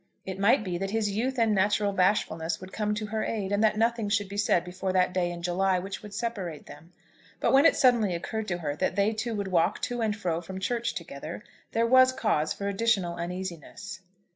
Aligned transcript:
It 0.25 0.39
might 0.39 0.63
be 0.63 0.79
that 0.79 0.89
his 0.89 1.11
youth 1.11 1.37
and 1.37 1.53
natural 1.53 1.93
bashfulness 1.93 2.59
would 2.59 2.73
come 2.73 2.95
to 2.95 3.05
her 3.05 3.23
aid, 3.23 3.51
and 3.51 3.63
that 3.63 3.77
nothing 3.77 4.09
should 4.09 4.29
be 4.29 4.35
said 4.35 4.63
before 4.63 4.91
that 4.91 5.13
day 5.13 5.29
in 5.29 5.43
July 5.43 5.77
which 5.77 6.01
would 6.01 6.11
separate 6.15 6.65
them. 6.65 6.91
But 7.39 7.53
when 7.53 7.65
it 7.67 7.75
suddenly 7.75 8.15
occurred 8.15 8.47
to 8.47 8.57
her 8.57 8.75
that 8.77 8.95
they 8.95 9.13
two 9.13 9.35
would 9.35 9.49
walk 9.49 9.79
to 9.83 10.01
and 10.01 10.15
fro 10.15 10.41
from 10.41 10.59
church 10.59 10.95
together, 10.95 11.43
there 11.73 11.85
was 11.85 12.13
cause 12.13 12.51
for 12.51 12.67
additional 12.67 13.15
uneasiness. 13.17 13.99